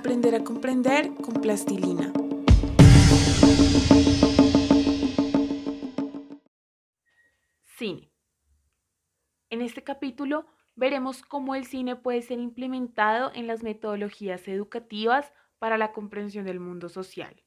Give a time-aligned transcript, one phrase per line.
[0.00, 2.10] Aprender a comprender con plastilina.
[7.76, 8.10] Cine.
[9.50, 15.76] En este capítulo veremos cómo el cine puede ser implementado en las metodologías educativas para
[15.76, 17.44] la comprensión del mundo social.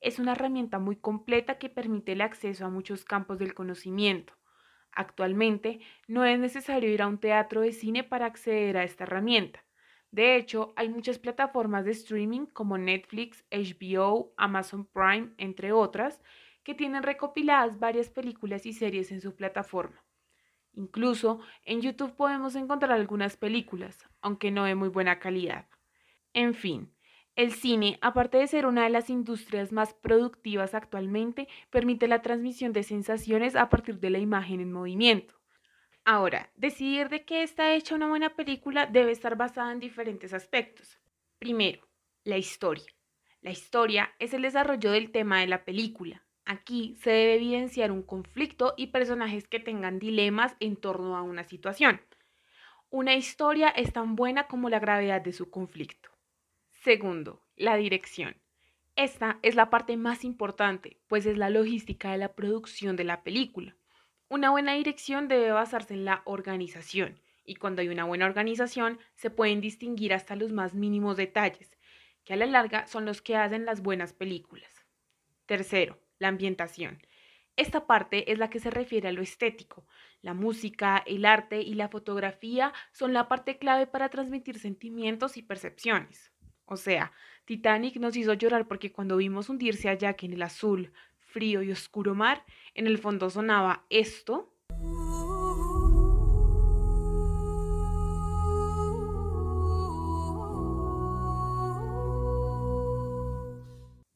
[0.00, 4.32] Es una herramienta muy completa que permite el acceso a muchos campos del conocimiento.
[4.92, 9.65] Actualmente no es necesario ir a un teatro de cine para acceder a esta herramienta.
[10.10, 16.22] De hecho, hay muchas plataformas de streaming como Netflix, HBO, Amazon Prime, entre otras,
[16.62, 20.04] que tienen recopiladas varias películas y series en su plataforma.
[20.72, 25.68] Incluso en YouTube podemos encontrar algunas películas, aunque no de muy buena calidad.
[26.32, 26.92] En fin,
[27.34, 32.72] el cine, aparte de ser una de las industrias más productivas actualmente, permite la transmisión
[32.72, 35.34] de sensaciones a partir de la imagen en movimiento.
[36.08, 41.00] Ahora, decidir de qué está hecha una buena película debe estar basada en diferentes aspectos.
[41.40, 41.84] Primero,
[42.22, 42.86] la historia.
[43.40, 46.22] La historia es el desarrollo del tema de la película.
[46.44, 51.42] Aquí se debe evidenciar un conflicto y personajes que tengan dilemas en torno a una
[51.42, 52.00] situación.
[52.88, 56.10] Una historia es tan buena como la gravedad de su conflicto.
[56.70, 58.36] Segundo, la dirección.
[58.94, 63.24] Esta es la parte más importante, pues es la logística de la producción de la
[63.24, 63.74] película.
[64.28, 69.30] Una buena dirección debe basarse en la organización, y cuando hay una buena organización se
[69.30, 71.78] pueden distinguir hasta los más mínimos detalles,
[72.24, 74.84] que a la larga son los que hacen las buenas películas.
[75.46, 76.98] Tercero, la ambientación.
[77.54, 79.86] Esta parte es la que se refiere a lo estético.
[80.22, 85.42] La música, el arte y la fotografía son la parte clave para transmitir sentimientos y
[85.42, 86.32] percepciones.
[86.64, 87.12] O sea,
[87.44, 90.92] Titanic nos hizo llorar porque cuando vimos hundirse a Jack en el azul,
[91.36, 94.54] frío y oscuro mar, en el fondo sonaba esto.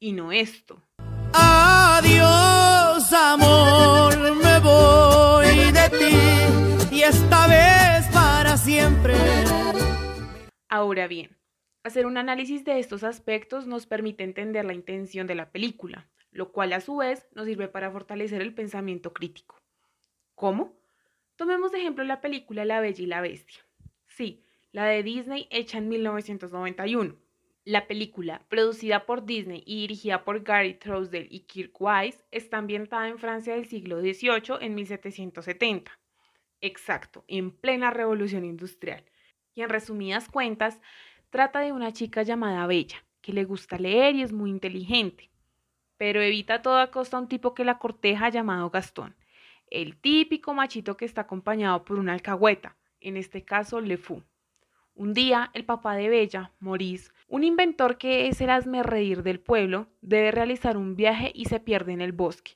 [0.00, 0.80] Y no esto.
[1.34, 9.14] Adiós, amor, me voy de ti y esta vez para siempre.
[10.70, 11.36] Ahora bien,
[11.82, 16.52] Hacer un análisis de estos aspectos nos permite entender la intención de la película, lo
[16.52, 19.60] cual a su vez nos sirve para fortalecer el pensamiento crítico.
[20.34, 20.76] ¿Cómo?
[21.36, 23.60] Tomemos de ejemplo la película La Bella y la Bestia.
[24.06, 27.16] Sí, la de Disney hecha en 1991.
[27.64, 33.08] La película, producida por Disney y dirigida por Gary Trousdale y Kirk Wise, está ambientada
[33.08, 35.98] en Francia del siglo XVIII en 1770.
[36.62, 39.04] Exacto, en plena revolución industrial.
[39.54, 40.80] Y en resumidas cuentas,
[41.30, 45.29] Trata de una chica llamada Bella, que le gusta leer y es muy inteligente,
[46.00, 49.14] pero evita a toda costa un tipo que la corteja llamado Gastón,
[49.70, 54.22] el típico machito que está acompañado por una alcahueta, en este caso Le Fou.
[54.94, 59.88] Un día, el papá de Bella, Maurice, un inventor que es el reír del pueblo,
[60.00, 62.52] debe realizar un viaje y se pierde en el bosque.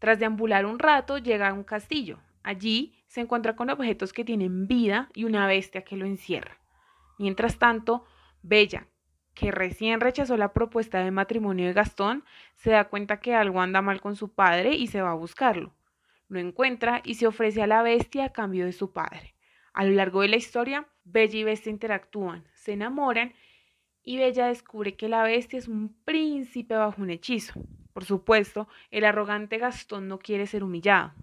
[0.00, 2.18] Tras deambular un rato, llega a un castillo.
[2.42, 6.58] Allí se encuentra con objetos que tienen vida y una bestia que lo encierra.
[7.20, 8.04] Mientras tanto,
[8.42, 8.88] Bella,
[9.40, 12.24] que recién rechazó la propuesta de matrimonio de Gastón,
[12.56, 15.74] se da cuenta que algo anda mal con su padre y se va a buscarlo.
[16.28, 19.34] Lo encuentra y se ofrece a la bestia a cambio de su padre.
[19.72, 23.32] A lo largo de la historia, Bella y Bestia interactúan, se enamoran
[24.02, 27.54] y Bella descubre que la bestia es un príncipe bajo un hechizo.
[27.94, 31.14] Por supuesto, el arrogante Gastón no quiere ser humillado.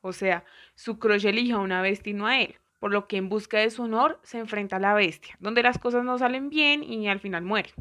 [0.00, 0.42] O sea,
[0.74, 3.58] su crush elige a una bestia y no a él por lo que en busca
[3.58, 7.08] de su honor se enfrenta a la bestia, donde las cosas no salen bien y
[7.08, 7.72] al final muere.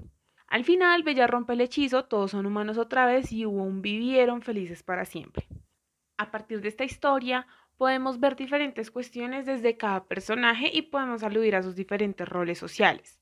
[0.47, 4.41] Al final, Bella rompe el hechizo, todos son humanos otra vez y hubo un vivieron
[4.41, 5.47] felices para siempre.
[6.17, 7.47] A partir de esta historia,
[7.77, 13.19] podemos ver diferentes cuestiones desde cada personaje y podemos aludir a sus diferentes roles sociales.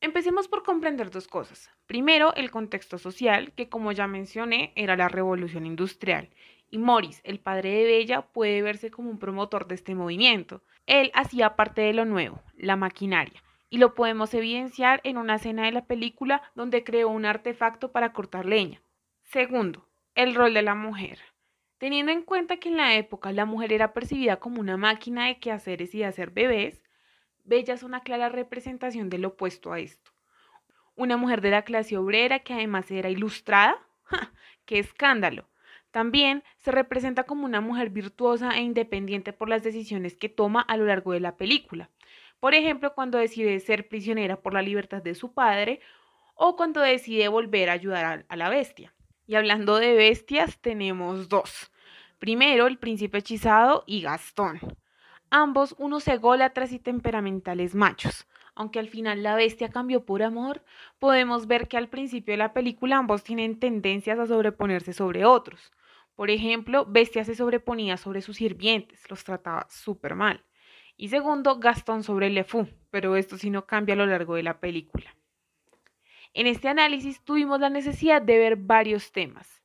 [0.00, 1.70] Empecemos por comprender dos cosas.
[1.86, 6.30] Primero, el contexto social, que como ya mencioné, era la revolución industrial,
[6.70, 10.62] y Morris, el padre de Bella, puede verse como un promotor de este movimiento.
[10.86, 15.64] Él hacía parte de lo nuevo, la maquinaria, y lo podemos evidenciar en una escena
[15.64, 18.80] de la película donde creó un artefacto para cortar leña.
[19.24, 21.18] Segundo, el rol de la mujer.
[21.78, 25.38] Teniendo en cuenta que en la época la mujer era percibida como una máquina de
[25.38, 26.82] quehaceres y de hacer bebés,
[27.48, 30.10] Bella es una clara representación del opuesto a esto.
[30.96, 33.78] Una mujer de la clase obrera que además era ilustrada.
[34.66, 35.48] ¡Qué escándalo!
[35.90, 40.76] También se representa como una mujer virtuosa e independiente por las decisiones que toma a
[40.76, 41.88] lo largo de la película.
[42.38, 45.80] Por ejemplo, cuando decide ser prisionera por la libertad de su padre
[46.34, 48.92] o cuando decide volver a ayudar a, la bestia.
[49.26, 51.72] Y hablando de bestias, tenemos dos.
[52.18, 54.60] Primero, el príncipe hechizado y Gastón.
[55.30, 60.64] Ambos unos ególatras y temperamentales machos, aunque al final la bestia cambió por amor,
[60.98, 65.72] podemos ver que al principio de la película ambos tienen tendencias a sobreponerse sobre otros.
[66.16, 70.42] Por ejemplo, Bestia se sobreponía sobre sus sirvientes, los trataba súper mal.
[70.96, 74.58] Y segundo, Gastón sobre Lefou, pero esto sí no cambia a lo largo de la
[74.58, 75.14] película.
[76.34, 79.62] En este análisis tuvimos la necesidad de ver varios temas.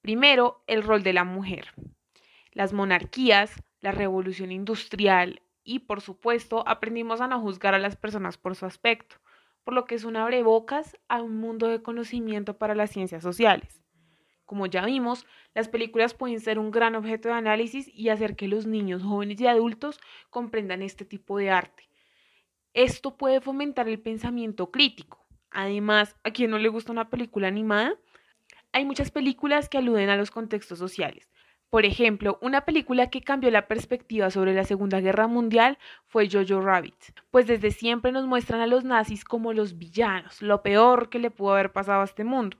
[0.00, 1.74] Primero, el rol de la mujer,
[2.52, 8.38] las monarquías, la revolución industrial, y, por supuesto, aprendimos a no juzgar a las personas
[8.38, 9.16] por su aspecto,
[9.64, 13.82] por lo que es un abrebocas a un mundo de conocimiento para las ciencias sociales.
[14.44, 18.46] Como ya vimos, las películas pueden ser un gran objeto de análisis y hacer que
[18.46, 19.98] los niños, jóvenes y adultos
[20.30, 21.88] comprendan este tipo de arte.
[22.72, 25.26] Esto puede fomentar el pensamiento crítico.
[25.50, 27.98] Además, a quien no le gusta una película animada,
[28.70, 31.28] hay muchas películas que aluden a los contextos sociales,
[31.76, 35.76] por ejemplo, una película que cambió la perspectiva sobre la Segunda Guerra Mundial
[36.06, 36.96] fue Jojo Rabbit,
[37.30, 41.30] pues desde siempre nos muestran a los nazis como los villanos, lo peor que le
[41.30, 42.56] pudo haber pasado a este mundo.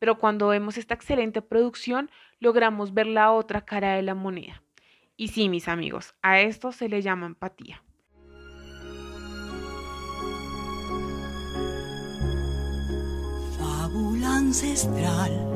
[0.00, 2.10] Pero cuando vemos esta excelente producción,
[2.40, 4.60] logramos ver la otra cara de la moneda.
[5.16, 7.84] Y sí, mis amigos, a esto se le llama empatía.
[14.24, 15.55] Ancestral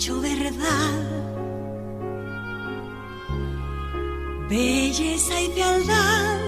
[0.00, 0.94] hecho verdad.
[4.48, 6.38] Belleza y fealdad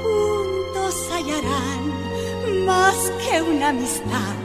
[0.00, 4.43] juntos hallarán más que una amistad.